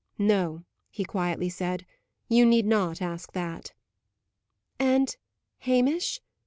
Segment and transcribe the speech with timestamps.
[0.17, 1.85] "No," he quietly said,
[2.27, 3.73] "you need not ask that."
[4.79, 5.15] "And
[5.59, 6.19] Hamish?"